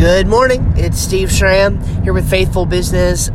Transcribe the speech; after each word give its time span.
Good 0.00 0.28
morning. 0.28 0.72
It's 0.78 0.98
Steve 0.98 1.30
Schramm 1.30 1.78
here 2.02 2.14
with 2.14 2.30
Faithful 2.30 2.64
Business. 2.64 3.30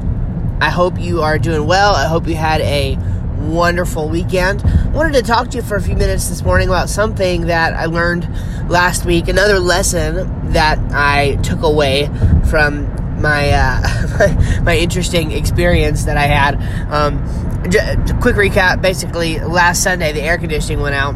I 0.59 0.71
hope 0.71 0.99
you 0.99 1.21
are 1.21 1.37
doing 1.37 1.67
well. 1.67 1.93
I 1.93 2.07
hope 2.07 2.27
you 2.27 2.33
had 2.33 2.59
a 2.61 2.97
wonderful 3.37 4.09
weekend. 4.09 4.63
I 4.65 4.87
wanted 4.87 5.13
to 5.13 5.21
talk 5.21 5.49
to 5.49 5.57
you 5.57 5.61
for 5.61 5.75
a 5.75 5.81
few 5.81 5.95
minutes 5.95 6.27
this 6.27 6.41
morning 6.41 6.67
about 6.67 6.89
something 6.89 7.41
that 7.41 7.75
I 7.75 7.85
learned 7.85 8.27
last 8.67 9.05
week, 9.05 9.27
another 9.27 9.59
lesson 9.59 10.53
that 10.53 10.79
I 10.91 11.35
took 11.43 11.61
away 11.61 12.09
from 12.49 13.21
my 13.21 13.51
uh, 13.51 13.81
my, 14.17 14.61
my, 14.61 14.75
interesting 14.75 15.33
experience 15.33 16.05
that 16.05 16.17
I 16.17 16.25
had. 16.25 16.55
Um, 16.91 17.23
j- 17.69 17.95
quick 18.21 18.37
recap: 18.37 18.81
basically, 18.81 19.37
last 19.37 19.83
Sunday 19.83 20.13
the 20.13 20.21
air 20.23 20.39
conditioning 20.39 20.81
went 20.81 20.95
out, 20.95 21.13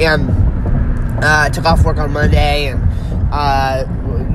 and 0.00 0.30
uh, 1.22 1.42
I 1.44 1.50
took 1.50 1.66
off 1.66 1.84
work 1.84 1.98
on 1.98 2.14
Monday, 2.14 2.68
and 2.68 2.89
uh, 3.30 3.84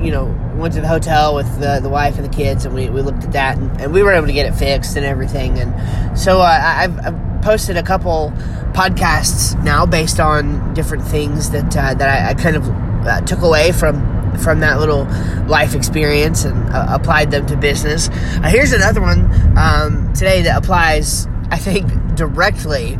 you 0.02 0.10
know 0.10 0.26
went 0.56 0.74
to 0.74 0.80
the 0.80 0.88
hotel 0.88 1.34
with 1.34 1.60
the, 1.60 1.80
the 1.80 1.88
wife 1.88 2.16
and 2.16 2.24
the 2.24 2.34
kids, 2.34 2.64
and 2.64 2.74
we, 2.74 2.88
we 2.88 3.02
looked 3.02 3.24
at 3.24 3.32
that, 3.32 3.58
and, 3.58 3.80
and 3.80 3.92
we 3.92 4.02
were 4.02 4.12
able 4.12 4.26
to 4.26 4.32
get 4.32 4.46
it 4.46 4.54
fixed 4.54 4.96
and 4.96 5.04
everything. 5.04 5.58
And 5.58 6.18
so 6.18 6.40
uh, 6.40 6.60
I've, 6.62 6.98
I've, 7.00 7.26
posted 7.42 7.76
a 7.76 7.82
couple 7.82 8.32
podcasts 8.72 9.62
now 9.62 9.86
based 9.86 10.18
on 10.18 10.74
different 10.74 11.04
things 11.04 11.50
that 11.50 11.76
uh, 11.76 11.94
that 11.94 12.08
I, 12.08 12.30
I, 12.30 12.34
kind 12.34 12.56
of 12.56 12.68
uh, 13.06 13.20
took 13.20 13.42
away 13.42 13.70
from 13.70 14.00
from 14.38 14.60
that 14.60 14.80
little 14.80 15.04
life 15.46 15.74
experience 15.74 16.44
and 16.44 16.68
uh, 16.70 16.86
applied 16.88 17.30
them 17.30 17.46
to 17.46 17.56
business. 17.56 18.08
Uh, 18.08 18.48
here's 18.48 18.72
another 18.72 19.00
one 19.00 19.30
um, 19.56 20.12
today 20.12 20.42
that 20.42 20.58
applies, 20.58 21.26
I 21.50 21.58
think, 21.58 21.88
directly, 22.16 22.98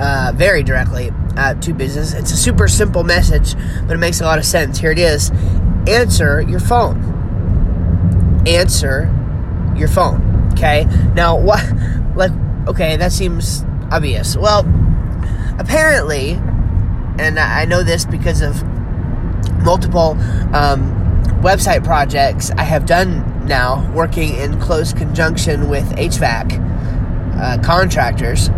uh, 0.00 0.32
very 0.34 0.62
directly 0.62 1.12
to 1.60 1.72
business. 1.72 2.12
It's 2.12 2.32
a 2.32 2.36
super 2.36 2.68
simple 2.68 3.04
message, 3.04 3.54
but 3.86 3.94
it 3.94 3.98
makes 3.98 4.20
a 4.20 4.24
lot 4.24 4.38
of 4.38 4.44
sense. 4.44 4.78
Here 4.78 4.90
it 4.90 4.98
is 4.98 5.30
answer 5.88 6.40
your 6.42 6.60
phone. 6.60 8.44
Answer 8.46 9.12
your 9.76 9.88
phone. 9.88 10.52
Okay? 10.52 10.84
Now, 11.14 11.38
what, 11.40 11.64
like, 12.16 12.32
okay, 12.68 12.96
that 12.96 13.12
seems 13.12 13.64
obvious. 13.90 14.36
Well, 14.36 14.60
apparently, 15.58 16.32
and 17.18 17.38
I 17.38 17.64
know 17.64 17.82
this 17.82 18.04
because 18.04 18.42
of 18.42 18.62
multiple 19.62 20.12
um, 20.54 20.96
website 21.42 21.84
projects 21.84 22.50
I 22.52 22.62
have 22.62 22.86
done 22.86 23.46
now, 23.46 23.90
working 23.92 24.34
in 24.36 24.60
close 24.60 24.92
conjunction 24.92 25.68
with 25.68 25.84
HVAC 25.96 27.38
uh, 27.40 27.62
contractors. 27.62 28.48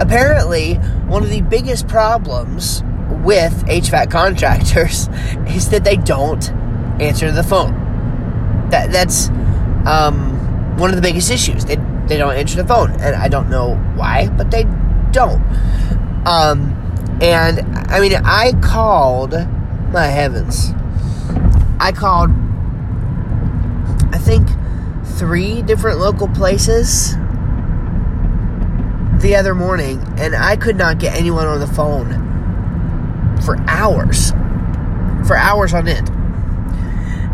Apparently, 0.00 0.74
one 1.06 1.22
of 1.22 1.30
the 1.30 1.40
biggest 1.40 1.88
problems 1.88 2.82
with 3.24 3.64
HVAC 3.66 4.10
contractors 4.10 5.08
is 5.48 5.70
that 5.70 5.84
they 5.84 5.96
don't 5.96 6.50
answer 7.00 7.32
the 7.32 7.42
phone. 7.42 8.68
That 8.70 8.92
that's 8.92 9.28
um, 9.86 10.76
one 10.78 10.90
of 10.90 10.96
the 10.96 11.02
biggest 11.02 11.30
issues. 11.30 11.64
They 11.64 11.76
they 12.06 12.16
don't 12.16 12.34
answer 12.34 12.56
the 12.56 12.68
phone, 12.68 12.92
and 12.92 13.16
I 13.16 13.28
don't 13.28 13.50
know 13.50 13.76
why, 13.96 14.28
but 14.28 14.50
they 14.50 14.64
don't. 15.10 15.42
Um, 16.26 16.74
and 17.20 17.60
I 17.90 18.00
mean, 18.00 18.14
I 18.14 18.52
called. 18.62 19.34
My 19.90 20.04
heavens, 20.04 20.72
I 21.80 21.92
called. 21.92 22.30
I 24.12 24.18
think 24.18 24.46
three 25.16 25.62
different 25.62 25.98
local 25.98 26.28
places 26.28 27.16
the 29.20 29.36
other 29.36 29.54
morning, 29.54 30.02
and 30.18 30.34
I 30.34 30.56
could 30.56 30.76
not 30.76 30.98
get 30.98 31.16
anyone 31.16 31.46
on 31.46 31.60
the 31.60 31.66
phone 31.66 32.10
for 33.44 33.56
hours, 33.68 34.30
for 35.26 35.36
hours 35.36 35.74
on 35.74 35.88
end. 35.88 36.10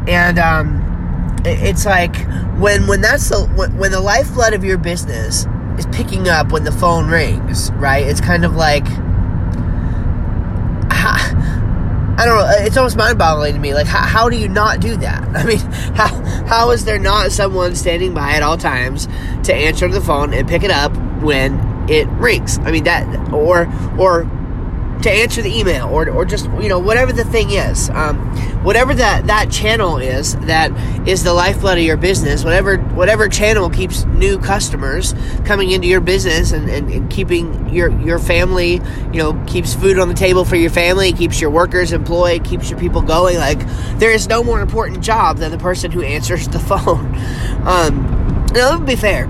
And 0.09 0.39
um, 0.39 1.37
it's 1.45 1.87
like 1.87 2.17
when 2.59 2.87
when 2.87 3.01
that's 3.01 3.29
the 3.29 3.47
when, 3.57 3.77
when 3.77 3.93
the 3.93 4.01
lifeblood 4.01 4.55
of 4.55 4.65
your 4.65 4.79
business 4.79 5.47
is 5.79 5.87
picking 5.93 6.29
up 6.29 6.53
when 6.53 6.64
the 6.64 6.73
phone 6.73 7.08
rings, 7.08 7.70
right? 7.73 8.07
It's 8.07 8.20
kind 8.20 8.45
of 8.45 8.55
like 8.55 8.87
I 12.17 12.27
don't 12.27 12.39
know. 12.39 12.64
It's 12.64 12.77
almost 12.77 12.97
mind-boggling 12.97 13.55
to 13.55 13.61
me. 13.61 13.75
Like, 13.75 13.89
how, 13.89 14.07
how, 14.07 14.29
do 14.29 14.37
you 14.37 14.48
not 14.48 14.81
do 14.81 14.97
that? 14.98 15.23
I 15.37 15.45
mean, 15.45 15.58
how 15.95 16.08
how 16.47 16.70
is 16.70 16.85
there 16.85 16.98
not 16.98 17.33
someone 17.33 17.75
standing 17.75 18.14
by 18.14 18.33
at 18.33 18.42
all 18.42 18.57
times 18.57 19.08
to 19.45 19.55
answer 19.55 19.89
the 19.89 20.01
phone 20.01 20.33
and 20.33 20.48
pick 20.48 20.63
it 20.63 20.70
up 20.70 20.97
when 21.23 21.58
it 21.89 22.06
rings? 22.08 22.58
I 22.58 22.70
mean, 22.70 22.84
that 22.84 23.33
or 23.33 23.68
or 23.98 24.24
to 25.02 25.11
answer 25.11 25.42
the 25.42 25.55
email 25.55 25.86
or, 25.89 26.08
or 26.08 26.24
just 26.24 26.46
you 26.62 26.68
know 26.68 26.78
whatever 26.78 27.12
the 27.12 27.24
thing 27.24 27.50
is 27.50 27.90
um, 27.90 28.17
whatever 28.64 28.95
that 28.95 29.27
that 29.27 29.50
channel 29.50 29.98
is 29.98 30.34
that 30.36 30.70
is 31.06 31.24
the 31.24 31.33
lifeblood 31.33 31.77
of 31.77 31.84
your 31.84 31.98
business 31.98 32.42
whatever 32.42 32.78
whatever 32.78 33.28
channel 33.28 33.68
keeps 33.68 34.05
new 34.06 34.39
customers 34.39 35.14
coming 35.45 35.72
into 35.72 35.86
your 35.86 36.00
business 36.00 36.52
and, 36.52 36.70
and, 36.70 36.90
and 36.90 37.11
keeping 37.11 37.68
your 37.68 37.90
your 38.01 38.18
family 38.18 38.80
you 39.12 39.18
know 39.18 39.34
keeps 39.46 39.74
food 39.74 39.98
on 39.98 40.08
the 40.08 40.14
table 40.14 40.42
for 40.45 40.56
your 40.56 40.70
family 40.70 41.12
keeps 41.12 41.39
your 41.39 41.51
workers 41.51 41.92
employed 41.92 42.42
keeps 42.42 42.70
your 42.70 42.78
people 42.78 43.02
going 43.02 43.36
like 43.36 43.58
there 43.98 44.11
is 44.11 44.27
no 44.27 44.42
more 44.42 44.61
important 44.61 45.02
job 45.02 45.36
than 45.36 45.51
the 45.51 45.58
person 45.58 45.90
who 45.90 46.02
answers 46.02 46.48
the 46.48 46.58
phone 46.70 47.14
um, 47.66 48.46
now 48.55 48.70
let 48.70 48.80
me 48.80 48.86
be 48.86 48.96
fair 48.96 49.27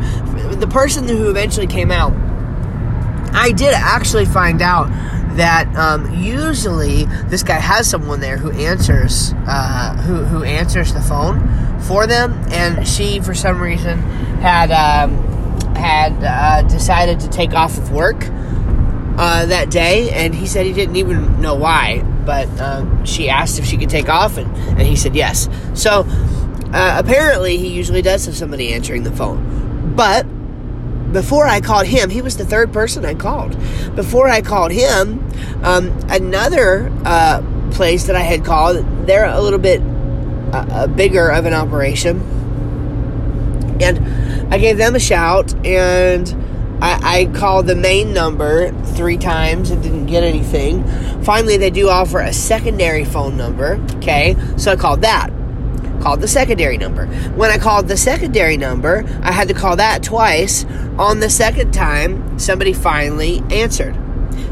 the 0.54 0.68
person 0.68 1.08
who 1.08 1.30
eventually 1.30 1.66
came 1.66 1.90
out 1.90 2.12
I 3.34 3.52
did 3.52 3.74
actually 3.74 4.26
find 4.26 4.62
out 4.62 4.88
that 5.36 5.74
um, 5.76 6.14
usually 6.14 7.06
this 7.26 7.42
guy 7.42 7.58
has 7.58 7.90
someone 7.90 8.20
there 8.20 8.36
who 8.36 8.52
answers 8.52 9.32
uh, 9.46 9.96
who 10.06 10.24
who 10.24 10.44
answers 10.44 10.94
the 10.94 11.00
phone 11.00 11.40
for 11.80 12.06
them, 12.06 12.32
and 12.50 12.86
she 12.86 13.20
for 13.20 13.34
some 13.34 13.60
reason 13.60 13.98
had 14.40 14.70
um, 14.70 15.18
had 15.74 16.12
uh, 16.22 16.62
decided 16.68 17.20
to 17.20 17.28
take 17.28 17.52
off 17.52 17.76
of 17.76 17.90
work 17.90 18.24
uh, 19.18 19.46
that 19.46 19.70
day, 19.70 20.10
and 20.10 20.34
he 20.34 20.46
said 20.46 20.66
he 20.66 20.72
didn't 20.72 20.96
even 20.96 21.40
know 21.40 21.54
why, 21.54 22.02
but 22.24 22.48
um, 22.60 23.04
she 23.04 23.28
asked 23.28 23.58
if 23.58 23.64
she 23.64 23.76
could 23.76 23.90
take 23.90 24.08
off, 24.08 24.36
and, 24.36 24.54
and 24.56 24.82
he 24.82 24.96
said 24.96 25.14
yes. 25.16 25.48
So 25.74 26.06
uh, 26.72 27.02
apparently, 27.04 27.58
he 27.58 27.68
usually 27.68 28.02
does 28.02 28.26
have 28.26 28.36
somebody 28.36 28.72
answering 28.72 29.02
the 29.02 29.12
phone, 29.12 29.94
but 29.96 30.26
before 31.14 31.46
I 31.46 31.60
called 31.60 31.86
him, 31.86 32.10
he 32.10 32.20
was 32.20 32.36
the 32.36 32.44
third 32.44 32.72
person 32.72 33.04
I 33.04 33.14
called. 33.14 33.56
Before 33.96 34.28
I 34.28 34.42
called 34.42 34.72
him, 34.72 35.26
um, 35.62 35.96
another 36.10 36.92
uh, 37.04 37.42
place 37.70 38.04
that 38.04 38.16
I 38.16 38.20
had 38.20 38.44
called, 38.44 38.84
they're 39.06 39.24
a 39.24 39.40
little 39.40 39.58
bit 39.58 39.80
uh, 40.52 40.86
bigger 40.88 41.30
of 41.30 41.46
an 41.46 41.54
operation. 41.54 42.20
And 43.80 44.52
I 44.52 44.58
gave 44.58 44.76
them 44.76 44.94
a 44.94 45.00
shout 45.00 45.54
and 45.64 46.28
I, 46.82 47.20
I 47.20 47.24
called 47.38 47.66
the 47.66 47.74
main 47.74 48.12
number 48.12 48.72
three 48.94 49.16
times 49.16 49.70
and 49.70 49.82
didn't 49.82 50.06
get 50.06 50.22
anything. 50.22 50.84
Finally, 51.22 51.56
they 51.56 51.70
do 51.70 51.88
offer 51.88 52.20
a 52.20 52.32
secondary 52.32 53.04
phone 53.04 53.36
number. 53.36 53.80
Okay, 53.96 54.36
so 54.56 54.72
I 54.72 54.76
called 54.76 55.02
that 55.02 55.30
called 56.04 56.20
the 56.20 56.28
secondary 56.28 56.76
number. 56.76 57.06
When 57.34 57.50
I 57.50 57.56
called 57.56 57.88
the 57.88 57.96
secondary 57.96 58.58
number, 58.58 59.06
I 59.22 59.32
had 59.32 59.48
to 59.48 59.54
call 59.54 59.76
that 59.76 60.02
twice. 60.02 60.66
On 60.98 61.20
the 61.20 61.30
second 61.30 61.72
time, 61.72 62.38
somebody 62.38 62.74
finally 62.74 63.42
answered. 63.50 63.96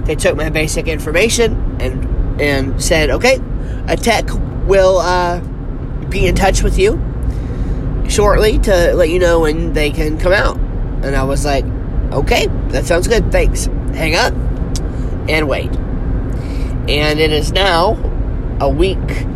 They 0.06 0.14
took 0.14 0.34
my 0.34 0.48
basic 0.48 0.88
information 0.88 1.76
and 1.78 2.40
and 2.40 2.82
said, 2.82 3.10
"Okay, 3.10 3.38
a 3.86 3.98
tech 3.98 4.24
will 4.66 4.96
uh, 4.96 5.40
be 6.08 6.26
in 6.26 6.34
touch 6.34 6.62
with 6.62 6.78
you 6.78 6.98
shortly 8.08 8.58
to 8.60 8.94
let 8.94 9.10
you 9.10 9.18
know 9.18 9.40
when 9.40 9.74
they 9.74 9.90
can 9.90 10.18
come 10.18 10.32
out." 10.32 10.56
And 11.04 11.14
I 11.14 11.24
was 11.24 11.44
like, 11.44 11.66
"Okay, 12.12 12.46
that 12.68 12.86
sounds 12.86 13.08
good. 13.08 13.30
Thanks." 13.30 13.66
Hang 13.92 14.14
up 14.16 14.32
and 15.28 15.46
wait. 15.46 15.70
And 16.88 17.20
it 17.20 17.30
is 17.30 17.52
now 17.52 17.98
a 18.58 18.70
week. 18.70 19.26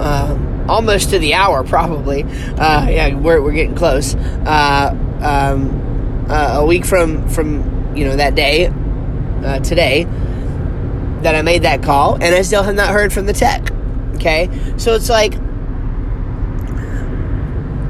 Um, 0.00 0.68
almost 0.68 1.10
to 1.10 1.18
the 1.18 1.34
hour, 1.34 1.64
probably. 1.64 2.22
Uh, 2.24 2.88
yeah, 2.88 3.14
we're, 3.14 3.40
we're 3.40 3.52
getting 3.52 3.74
close. 3.74 4.14
Uh, 4.14 4.90
um, 5.22 6.26
uh, 6.28 6.58
a 6.60 6.66
week 6.66 6.84
from 6.84 7.28
from 7.28 7.94
you 7.96 8.04
know 8.04 8.16
that 8.16 8.34
day, 8.34 8.66
uh, 8.66 9.60
today, 9.60 10.04
that 11.22 11.34
I 11.34 11.42
made 11.42 11.62
that 11.62 11.82
call, 11.82 12.14
and 12.14 12.34
I 12.34 12.42
still 12.42 12.62
have 12.62 12.74
not 12.74 12.90
heard 12.90 13.12
from 13.12 13.26
the 13.26 13.32
tech. 13.32 13.70
Okay, 14.16 14.50
so 14.76 14.94
it's 14.94 15.08
like 15.08 15.34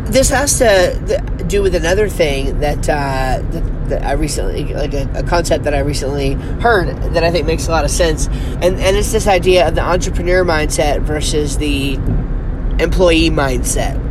this 0.06 0.30
has 0.30 0.58
to 0.58 1.44
do 1.48 1.62
with 1.62 1.74
another 1.74 2.08
thing 2.08 2.60
that, 2.60 2.88
uh, 2.88 3.40
that, 3.88 4.02
I 4.02 4.12
recently, 4.12 4.72
like 4.72 4.94
a, 4.94 5.10
a, 5.14 5.22
concept 5.22 5.64
that 5.64 5.74
I 5.74 5.80
recently 5.80 6.32
heard 6.32 6.88
that 7.14 7.22
I 7.22 7.30
think 7.30 7.46
makes 7.46 7.68
a 7.68 7.70
lot 7.70 7.84
of 7.84 7.90
sense, 7.90 8.26
and 8.26 8.64
and 8.64 8.96
it's 8.96 9.12
this 9.12 9.28
idea 9.28 9.68
of 9.68 9.76
the 9.76 9.82
entrepreneur 9.82 10.44
mindset 10.44 11.02
versus 11.02 11.56
the 11.58 11.94
employee 12.82 13.30
mindset. 13.30 14.02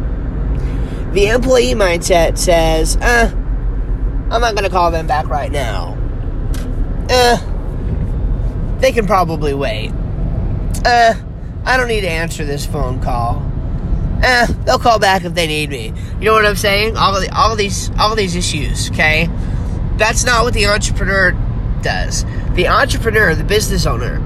The 1.14 1.28
employee 1.28 1.76
mindset 1.76 2.38
says, 2.38 2.98
eh, 3.02 3.32
I'm 3.32 4.42
not 4.42 4.54
going 4.54 4.64
to 4.64 4.70
call 4.70 4.92
them 4.92 5.08
back 5.08 5.28
right 5.28 5.52
now. 5.52 5.98
Eh, 7.10 7.38
they 8.80 8.92
can 8.92 9.06
probably 9.08 9.54
wait. 9.54 9.92
Eh, 10.84 11.16
I 11.64 11.78
don't 11.78 11.88
need 11.88 12.02
to 12.02 12.10
answer 12.10 12.44
this 12.44 12.66
phone 12.66 13.02
call. 13.02 13.42
Eh, 14.26 14.46
they'll 14.66 14.80
call 14.80 15.00
back 15.00 15.24
if 15.24 15.34
they 15.34 15.48
need 15.48 15.70
me. 15.70 15.94
You 16.20 16.26
know 16.26 16.34
what 16.34 16.46
I'm 16.46 16.56
saying? 16.56 16.98
All 16.98 17.20
the, 17.20 17.30
all 17.36 17.56
these 17.56 17.92
all 17.98 18.16
these 18.16 18.36
issues, 18.36 18.90
okay? 18.92 19.30
That's 19.98 20.26
not 20.26 20.44
what 20.44 20.54
the 20.54 20.66
entrepreneur 20.68 21.32
does. 21.82 22.26
The 22.54 22.68
entrepreneur, 22.68 23.36
the 23.36 23.44
business 23.44 23.86
owner, 23.86 24.20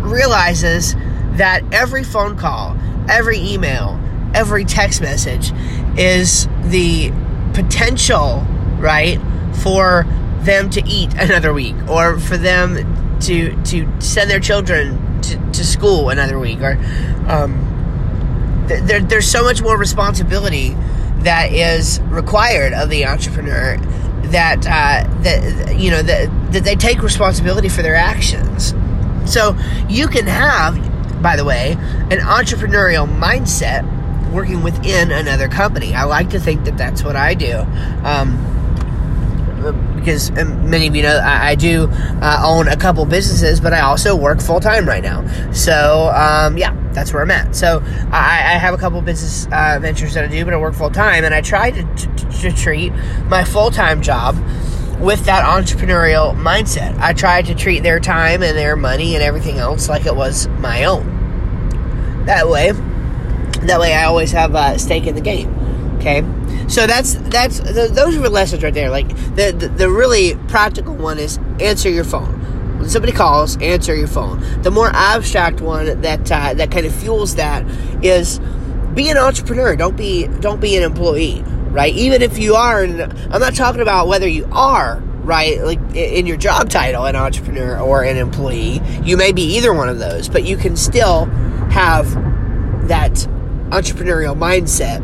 realizes 0.00 0.94
that 1.34 1.62
every 1.72 2.04
phone 2.04 2.36
call, 2.36 2.76
every 3.08 3.38
email, 3.38 4.00
every 4.34 4.64
text 4.64 5.00
message 5.00 5.52
is 5.98 6.46
the 6.64 7.10
potential, 7.54 8.44
right, 8.78 9.18
for 9.62 10.04
them 10.40 10.70
to 10.70 10.86
eat 10.86 11.12
another 11.14 11.52
week 11.52 11.74
or 11.88 12.18
for 12.18 12.36
them 12.36 13.18
to 13.20 13.60
to 13.64 14.00
send 14.00 14.30
their 14.30 14.40
children 14.40 15.20
to, 15.22 15.36
to 15.52 15.64
school 15.64 16.10
another 16.10 16.38
week 16.38 16.60
or 16.60 16.72
um, 17.28 17.65
there, 18.68 19.00
there's 19.00 19.30
so 19.30 19.42
much 19.42 19.62
more 19.62 19.76
responsibility 19.76 20.76
that 21.18 21.52
is 21.52 22.00
required 22.02 22.72
of 22.72 22.88
the 22.90 23.06
entrepreneur 23.06 23.76
that 24.30 24.66
uh, 24.66 25.22
that 25.22 25.76
you 25.78 25.90
know 25.90 26.02
that 26.02 26.52
that 26.52 26.64
they 26.64 26.74
take 26.74 27.02
responsibility 27.02 27.68
for 27.68 27.82
their 27.82 27.94
actions. 27.94 28.74
So 29.24 29.56
you 29.88 30.06
can 30.08 30.26
have, 30.26 31.22
by 31.22 31.36
the 31.36 31.44
way, 31.44 31.72
an 31.72 32.18
entrepreneurial 32.18 33.08
mindset 33.08 33.84
working 34.32 34.62
within 34.62 35.10
another 35.10 35.48
company. 35.48 35.94
I 35.94 36.04
like 36.04 36.30
to 36.30 36.40
think 36.40 36.64
that 36.64 36.76
that's 36.76 37.02
what 37.02 37.16
I 37.16 37.34
do. 37.34 37.58
Um, 38.04 38.55
because 39.96 40.30
um, 40.38 40.70
many 40.70 40.86
of 40.86 40.94
you 40.94 41.02
know 41.02 41.16
I, 41.16 41.50
I 41.50 41.54
do 41.54 41.88
uh, 41.90 42.42
own 42.44 42.68
a 42.68 42.76
couple 42.76 43.04
businesses, 43.04 43.60
but 43.60 43.72
I 43.72 43.80
also 43.80 44.14
work 44.14 44.40
full 44.40 44.60
time 44.60 44.86
right 44.86 45.02
now. 45.02 45.26
So 45.52 46.10
um, 46.14 46.56
yeah, 46.56 46.74
that's 46.92 47.12
where 47.12 47.22
I'm 47.22 47.30
at. 47.30 47.54
So 47.54 47.82
I, 48.10 48.54
I 48.54 48.58
have 48.58 48.74
a 48.74 48.78
couple 48.78 49.00
business 49.02 49.46
uh, 49.52 49.78
ventures 49.80 50.14
that 50.14 50.24
I 50.24 50.28
do, 50.28 50.44
but 50.44 50.54
I 50.54 50.56
work 50.56 50.74
full 50.74 50.90
time, 50.90 51.24
and 51.24 51.34
I 51.34 51.40
try 51.40 51.70
to, 51.70 51.82
to, 52.40 52.52
treat 52.52 52.92
my 53.28 53.44
full 53.44 53.70
time 53.70 54.02
job 54.02 54.36
with 55.00 55.24
that 55.26 55.44
entrepreneurial 55.44 56.34
mindset. 56.34 56.96
I 56.98 57.12
try 57.12 57.42
to 57.42 57.54
treat 57.54 57.82
their 57.82 58.00
time 58.00 58.42
and 58.42 58.56
their 58.56 58.76
money 58.76 59.14
and 59.14 59.22
everything 59.22 59.58
else 59.58 59.88
like 59.88 60.06
it 60.06 60.16
was 60.16 60.48
my 60.48 60.84
own. 60.84 62.24
That 62.26 62.48
way, 62.48 62.72
that 62.72 63.78
way 63.78 63.94
I 63.94 64.04
always 64.04 64.32
have 64.32 64.54
a 64.54 64.78
stake 64.78 65.06
in 65.06 65.14
the 65.14 65.20
game. 65.20 65.54
Okay, 65.98 66.22
so 66.68 66.86
that's 66.86 67.14
that's 67.14 67.60
those 67.60 68.16
are 68.16 68.28
lessons 68.28 68.62
right 68.62 68.74
there. 68.74 68.90
Like 68.90 69.08
the, 69.08 69.54
the 69.56 69.68
the 69.68 69.90
really 69.90 70.34
practical 70.48 70.94
one 70.94 71.18
is 71.18 71.38
answer 71.60 71.88
your 71.88 72.04
phone. 72.04 72.42
When 72.78 72.88
somebody 72.88 73.12
calls, 73.12 73.56
answer 73.62 73.94
your 73.94 74.08
phone. 74.08 74.40
The 74.62 74.70
more 74.70 74.90
abstract 74.92 75.60
one 75.60 76.00
that 76.02 76.30
uh, 76.30 76.54
that 76.54 76.70
kind 76.70 76.86
of 76.86 76.94
fuels 76.94 77.36
that 77.36 77.64
is 78.04 78.40
be 78.94 79.08
an 79.10 79.16
entrepreneur. 79.16 79.76
Don't 79.76 79.96
be 79.96 80.26
don't 80.26 80.60
be 80.60 80.76
an 80.76 80.82
employee. 80.82 81.42
Right? 81.70 81.94
Even 81.94 82.22
if 82.22 82.38
you 82.38 82.54
are, 82.54 82.82
I'm 82.82 83.40
not 83.40 83.54
talking 83.54 83.82
about 83.82 84.08
whether 84.08 84.26
you 84.26 84.48
are 84.50 85.02
right? 85.26 85.60
Like 85.60 85.80
in 85.94 86.24
your 86.24 86.36
job 86.36 86.70
title, 86.70 87.04
an 87.04 87.16
entrepreneur 87.16 87.78
or 87.80 88.04
an 88.04 88.16
employee. 88.16 88.80
You 89.02 89.16
may 89.16 89.32
be 89.32 89.56
either 89.56 89.74
one 89.74 89.88
of 89.88 89.98
those, 89.98 90.28
but 90.28 90.44
you 90.44 90.56
can 90.56 90.76
still 90.76 91.26
have 91.70 92.08
that 92.86 93.12
entrepreneurial 93.70 94.38
mindset 94.38 95.02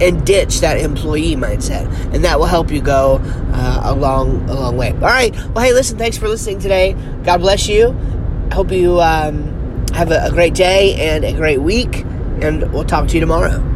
and 0.00 0.24
ditch 0.24 0.60
that 0.60 0.78
employee 0.78 1.36
mindset, 1.36 1.86
and 2.14 2.24
that 2.24 2.38
will 2.38 2.46
help 2.46 2.70
you 2.70 2.80
go 2.80 3.20
uh, 3.52 3.80
a 3.84 3.94
long, 3.94 4.48
a 4.48 4.54
long 4.54 4.76
way. 4.76 4.90
All 4.92 4.98
right. 5.00 5.34
Well, 5.54 5.64
hey, 5.64 5.72
listen. 5.72 5.98
Thanks 5.98 6.16
for 6.16 6.28
listening 6.28 6.58
today. 6.58 6.96
God 7.24 7.38
bless 7.38 7.68
you. 7.68 7.92
Hope 8.52 8.72
you 8.72 9.00
um, 9.00 9.86
have 9.94 10.10
a, 10.10 10.24
a 10.24 10.30
great 10.30 10.54
day 10.54 10.94
and 10.94 11.24
a 11.24 11.32
great 11.32 11.60
week, 11.60 12.04
and 12.40 12.72
we'll 12.72 12.84
talk 12.84 13.08
to 13.08 13.14
you 13.14 13.20
tomorrow. 13.20 13.69